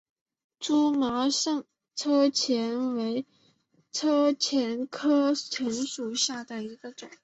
[0.59, 3.27] 蛛毛车前为
[3.91, 7.07] 车前科车前属下的一个种。